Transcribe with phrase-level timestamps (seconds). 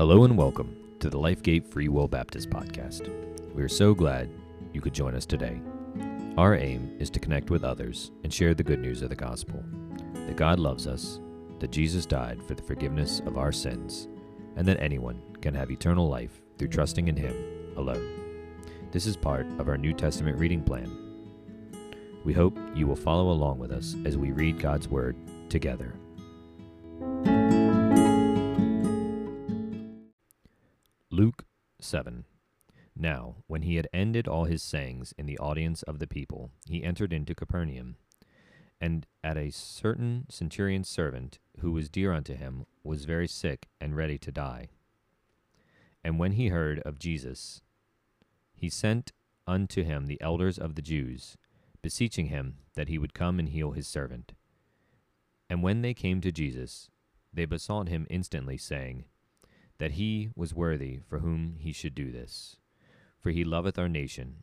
[0.00, 3.12] Hello and welcome to the Lifegate Free Will Baptist Podcast.
[3.54, 4.30] We are so glad
[4.72, 5.60] you could join us today.
[6.38, 9.62] Our aim is to connect with others and share the good news of the gospel
[10.14, 11.20] that God loves us,
[11.58, 14.08] that Jesus died for the forgiveness of our sins,
[14.56, 18.56] and that anyone can have eternal life through trusting in Him alone.
[18.92, 20.90] This is part of our New Testament reading plan.
[22.24, 25.14] We hope you will follow along with us as we read God's Word
[25.50, 25.92] together.
[31.20, 31.44] Luke
[31.82, 32.24] 7.
[32.96, 36.82] Now, when he had ended all his sayings in the audience of the people, he
[36.82, 37.96] entered into Capernaum.
[38.80, 43.94] And at a certain centurion's servant, who was dear unto him, was very sick and
[43.94, 44.68] ready to die.
[46.02, 47.60] And when he heard of Jesus,
[48.54, 49.12] he sent
[49.46, 51.36] unto him the elders of the Jews,
[51.82, 54.32] beseeching him that he would come and heal his servant.
[55.50, 56.88] And when they came to Jesus,
[57.30, 59.04] they besought him instantly, saying,
[59.80, 62.56] That he was worthy for whom he should do this.
[63.18, 64.42] For he loveth our nation,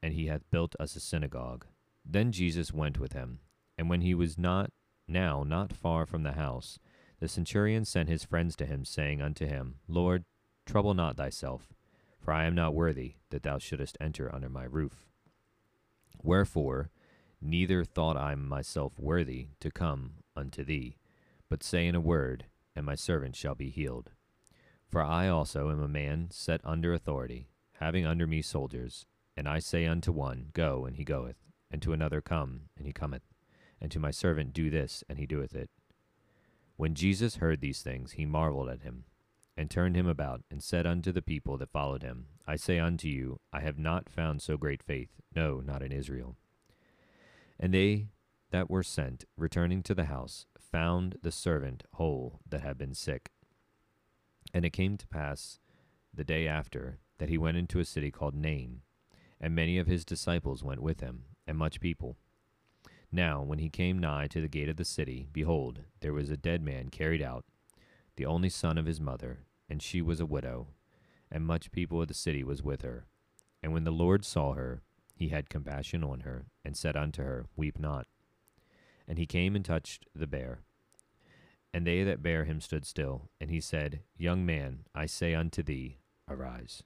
[0.00, 1.66] and he hath built us a synagogue.
[2.04, 3.40] Then Jesus went with him,
[3.76, 4.70] and when he was not
[5.08, 6.78] now not far from the house,
[7.18, 10.24] the centurion sent his friends to him, saying unto him, Lord,
[10.64, 11.74] trouble not thyself,
[12.20, 15.08] for I am not worthy that thou shouldest enter under my roof.
[16.22, 16.90] Wherefore,
[17.40, 20.98] neither thought I myself worthy to come unto thee,
[21.48, 22.44] but say in a word,
[22.76, 24.12] and my servant shall be healed.
[24.88, 29.58] For I also am a man set under authority, having under me soldiers, and I
[29.58, 31.36] say unto one, Go, and he goeth,
[31.70, 33.22] and to another, Come, and he cometh,
[33.80, 35.70] and to my servant, Do this, and he doeth it.
[36.76, 39.04] When Jesus heard these things, he marveled at him,
[39.56, 43.08] and turned him about, and said unto the people that followed him, I say unto
[43.08, 46.36] you, I have not found so great faith, no, not in Israel.
[47.60, 48.06] And they
[48.50, 53.30] that were sent, returning to the house, found the servant whole that had been sick.
[54.52, 55.58] And it came to pass
[56.12, 58.80] the day after that he went into a city called Nain,
[59.40, 62.16] and many of his disciples went with him, and much people.
[63.10, 66.36] Now, when he came nigh to the gate of the city, behold, there was a
[66.36, 67.44] dead man carried out,
[68.16, 70.68] the only son of his mother, and she was a widow,
[71.30, 73.06] and much people of the city was with her.
[73.62, 74.82] And when the Lord saw her,
[75.14, 78.06] he had compassion on her, and said unto her, Weep not.
[79.06, 80.60] And he came and touched the bier.
[81.78, 83.30] And they that bare him stood still.
[83.40, 86.82] And he said, Young man, I say unto thee, Arise.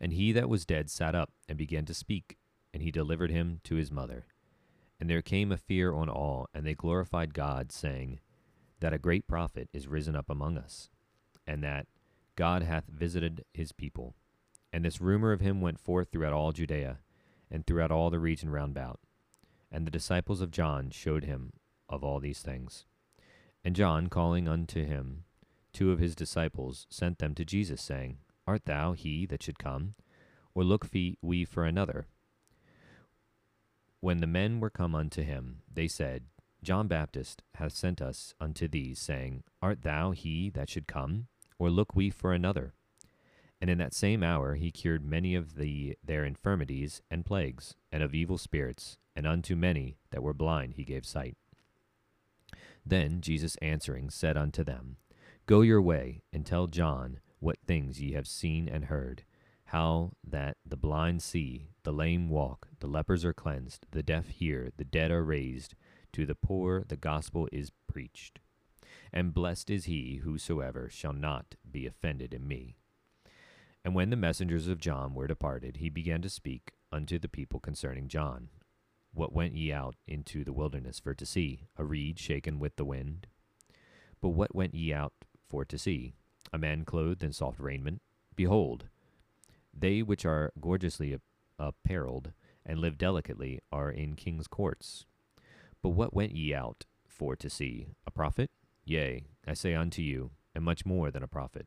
[0.00, 2.38] And he that was dead sat up, and began to speak,
[2.72, 4.24] and he delivered him to his mother.
[4.98, 8.20] And there came a fear on all, and they glorified God, saying,
[8.80, 10.88] That a great prophet is risen up among us,
[11.46, 11.88] and that
[12.36, 14.14] God hath visited his people.
[14.72, 17.00] And this rumor of him went forth throughout all Judea,
[17.50, 18.98] and throughout all the region round about.
[19.70, 21.52] And the disciples of John showed him
[21.86, 22.86] of all these things.
[23.66, 25.24] And John, calling unto him
[25.72, 29.96] two of his disciples, sent them to Jesus, saying, Art thou he that should come,
[30.54, 32.06] or look we for another?
[33.98, 36.26] When the men were come unto him, they said,
[36.62, 41.26] John Baptist hath sent us unto thee, saying, Art thou he that should come,
[41.58, 42.72] or look we for another?
[43.60, 48.04] And in that same hour he cured many of the their infirmities and plagues, and
[48.04, 51.36] of evil spirits, and unto many that were blind he gave sight.
[52.86, 54.96] Then Jesus answering said unto them,
[55.46, 59.24] Go your way, and tell John what things ye have seen and heard,
[59.66, 64.70] how that the blind see, the lame walk, the lepers are cleansed, the deaf hear,
[64.76, 65.74] the dead are raised,
[66.12, 68.38] to the poor the gospel is preached.
[69.12, 72.76] And blessed is he whosoever shall not be offended in me.
[73.84, 77.60] And when the messengers of John were departed, he began to speak unto the people
[77.60, 78.48] concerning John.
[79.16, 81.68] What went ye out into the wilderness for to see?
[81.78, 83.28] A reed shaken with the wind?
[84.20, 85.14] But what went ye out
[85.48, 86.12] for to see?
[86.52, 88.02] A man clothed in soft raiment?
[88.34, 88.88] Behold,
[89.72, 91.18] they which are gorgeously
[91.58, 92.32] apparelled
[92.66, 95.06] and live delicately are in king's courts.
[95.80, 97.86] But what went ye out for to see?
[98.06, 98.50] A prophet?
[98.84, 101.66] Yea, I say unto you, and much more than a prophet.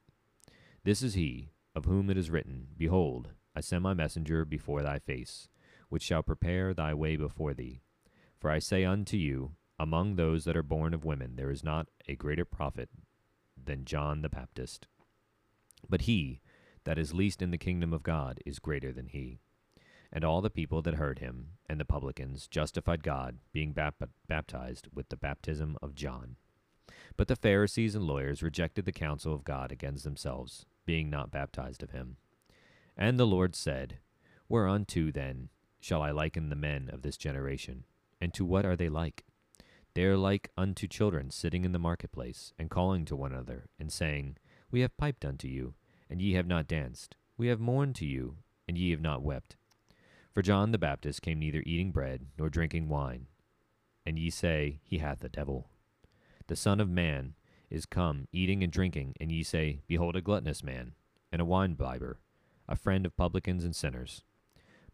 [0.84, 5.00] This is he, of whom it is written, Behold, I send my messenger before thy
[5.00, 5.50] face,
[5.90, 7.82] which shall prepare thy way before thee.
[8.40, 11.88] For I say unto you, among those that are born of women there is not
[12.08, 12.90] a greater prophet
[13.62, 14.88] than John the Baptist.
[15.88, 16.42] But he
[16.86, 19.40] that is least in the kingdom of God is greater than he.
[20.12, 24.88] And all the people that heard him, and the publicans, justified God, being bap- baptized
[24.92, 26.38] with the baptism of John.
[27.16, 31.84] But the Pharisees and lawyers rejected the counsel of God against themselves, being not baptized
[31.84, 32.18] of him.
[32.98, 34.00] And the Lord said,
[34.48, 37.86] Whereunto then shall I liken the men of this generation?
[38.22, 39.26] And to what are they like?
[39.94, 43.92] They are like unto children sitting in the marketplace, and calling to one another, and
[43.92, 44.38] saying,
[44.72, 45.74] We have piped unto you,
[46.10, 47.16] and ye have not danced.
[47.38, 48.38] We have mourned to you,
[48.68, 49.56] and ye have not wept.
[50.34, 53.28] For John the Baptist came neither eating bread nor drinking wine,
[54.06, 55.70] and ye say, He hath a devil.
[56.48, 57.36] The Son of Man
[57.70, 60.94] is come eating and drinking, and ye say, Behold a gluttonous man,
[61.32, 62.16] and a winebibber,
[62.68, 64.24] a friend of publicans and sinners.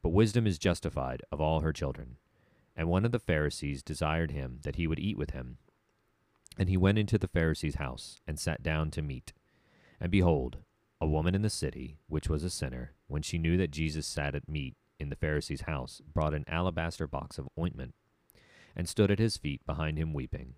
[0.05, 2.17] But wisdom is justified of all her children.
[2.75, 5.57] And one of the Pharisees desired him that he would eat with him.
[6.59, 9.33] And he went into the Pharisee's house, and sat down to meat.
[9.99, 10.57] And behold,
[11.01, 14.35] a woman in the city, which was a sinner, when she knew that Jesus sat
[14.35, 17.95] at meat in the Pharisee's house, brought an alabaster box of ointment,
[18.75, 20.53] and stood at his feet behind him weeping,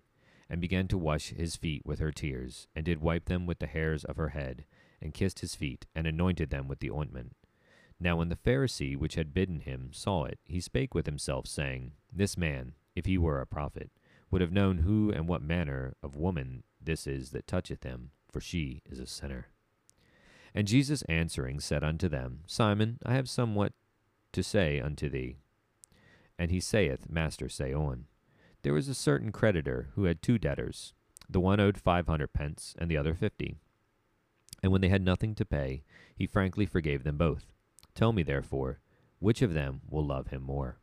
[0.50, 3.66] and began to wash his feet with her tears, and did wipe them with the
[3.66, 4.66] hairs of her head,
[5.00, 7.34] and kissed his feet, and anointed them with the ointment.
[8.00, 11.92] Now when the Pharisee which had bidden him saw it, he spake with himself, saying,
[12.12, 13.90] This man, if he were a prophet,
[14.30, 18.40] would have known who and what manner of woman this is that toucheth him, for
[18.40, 19.48] she is a sinner.
[20.54, 23.72] And Jesus answering said unto them, Simon, I have somewhat
[24.32, 25.36] to say unto thee.
[26.38, 28.06] And he saith, Master, say on.
[28.62, 30.94] There was a certain creditor who had two debtors.
[31.28, 33.56] The one owed five hundred pence, and the other fifty.
[34.62, 35.82] And when they had nothing to pay,
[36.16, 37.46] he frankly forgave them both.
[37.98, 38.78] Tell me, therefore,
[39.18, 40.78] which of them will love him more?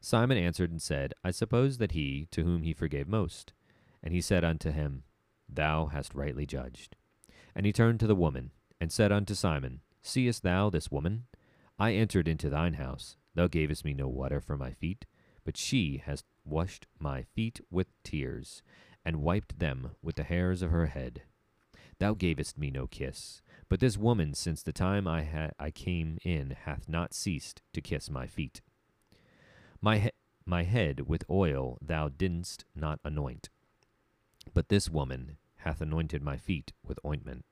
[0.00, 3.52] Simon answered and said, I suppose that he to whom he forgave most.
[4.02, 5.02] And he said unto him,
[5.50, 6.96] Thou hast rightly judged.
[7.54, 11.26] And he turned to the woman, and said unto Simon, Seest thou this woman?
[11.78, 13.18] I entered into thine house.
[13.34, 15.04] Thou gavest me no water for my feet,
[15.44, 18.62] but she has washed my feet with tears,
[19.04, 21.20] and wiped them with the hairs of her head.
[22.00, 26.18] Thou gavest me no kiss, but this woman since the time I, ha- I came
[26.24, 28.62] in hath not ceased to kiss my feet.
[29.82, 30.10] My, he-
[30.46, 33.50] my head with oil thou didst not anoint,
[34.54, 37.44] but this woman hath anointed my feet with ointment.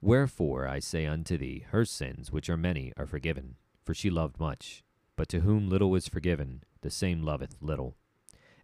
[0.00, 4.38] Wherefore I say unto thee, her sins, which are many, are forgiven, for she loved
[4.38, 4.84] much.
[5.16, 7.96] But to whom little is forgiven, the same loveth little.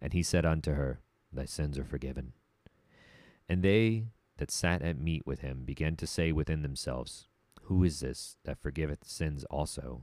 [0.01, 1.01] And he said unto her,
[1.33, 2.33] Thy sins are forgiven.
[3.49, 4.05] And they
[4.41, 7.29] that sat at meat with him began to say within themselves,
[7.65, 10.01] Who is this that forgiveth sins also?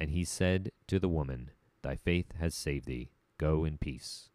[0.00, 1.52] And he said to the woman,
[1.82, 3.10] Thy faith has saved thee.
[3.38, 4.30] Go in peace.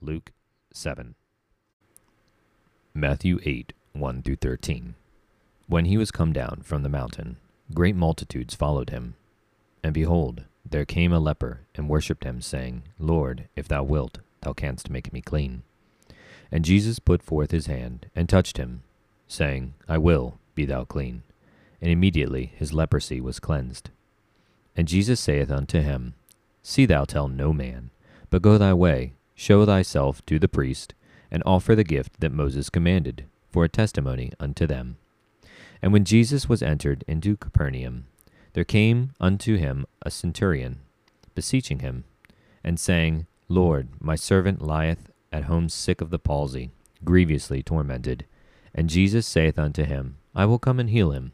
[0.00, 0.30] Luke
[0.72, 1.16] 7.
[2.94, 4.94] Matthew 8, 1 through 13.
[5.66, 7.38] When he was come down from the mountain,
[7.74, 9.16] great multitudes followed him.
[9.82, 14.52] And behold, there came a leper and worshipped him, saying, Lord, if thou wilt, thou
[14.52, 15.64] canst make me clean.
[16.50, 18.82] And Jesus put forth his hand and touched him,
[19.26, 21.22] saying, I will, be thou clean.
[21.80, 23.90] And immediately his leprosy was cleansed.
[24.76, 26.14] And Jesus saith unto him,
[26.62, 27.90] See thou tell no man,
[28.30, 30.94] but go thy way, show thyself to the priest,
[31.30, 34.96] and offer the gift that Moses commanded, for a testimony unto them.
[35.82, 38.06] And when Jesus was entered into Capernaum,
[38.54, 40.80] there came unto him a centurion,
[41.34, 42.04] beseeching him,
[42.64, 46.70] and saying, Lord, my servant lieth at home sick of the palsy,
[47.04, 48.26] grievously tormented.
[48.74, 51.32] And Jesus saith unto him, I will come and heal him.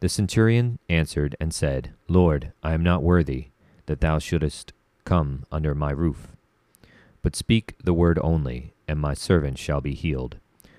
[0.00, 3.48] The centurion answered and said, Lord, I am not worthy
[3.86, 4.72] that thou shouldest
[5.04, 6.28] come under my roof.
[7.22, 10.36] But speak the word only, and my servant shall be healed.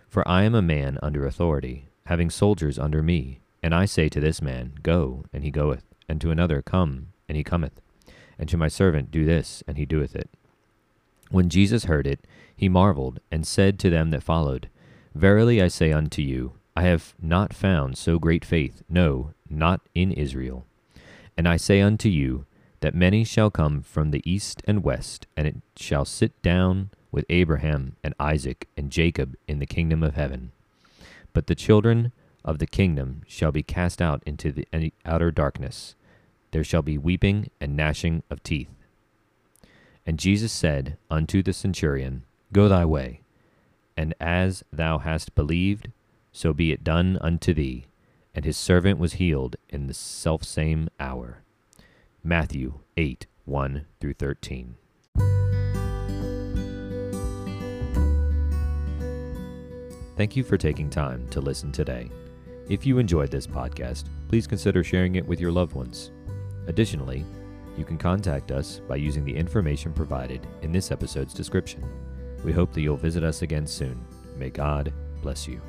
[0.08, 3.40] For I am a man under authority, having soldiers under me.
[3.64, 7.36] And I say to this man, Go, and he goeth, and to another, Come, and
[7.36, 7.82] he cometh,
[8.38, 10.30] and to my servant, Do this, and he doeth it.
[11.36, 12.26] When Jesus heard it,
[12.56, 14.70] he marveled, and said to them that followed,
[15.14, 20.14] Verily I say unto you, I have not found so great faith, no, not in
[20.14, 20.66] Israel.
[21.38, 22.46] And I say unto you,
[22.80, 27.26] that many shall come from the east and west, and it shall sit down with
[27.28, 30.54] Abraham and Isaac and Jacob in the kingdom of heaven.
[31.34, 32.14] But the children
[32.46, 35.96] of the kingdom shall be cast out into the outer darkness.
[36.52, 38.75] There shall be weeping and gnashing of teeth.
[40.06, 43.22] And Jesus said unto the centurion, Go thy way,
[43.98, 45.92] and as thou hast believed,
[46.32, 47.86] so be it done unto thee.
[48.34, 51.42] And his servant was healed in the selfsame hour.
[52.24, 54.76] Matthew 8 1 through 13.
[60.18, 62.10] Thank you for taking time to listen today.
[62.70, 66.12] If you enjoyed this podcast, please consider sharing it with your loved ones.
[66.68, 67.26] Additionally,
[67.78, 71.84] you can contact us by using the information provided in this episode's description.
[72.44, 74.06] We hope that you'll visit us again soon.
[74.38, 75.62] May God bless you.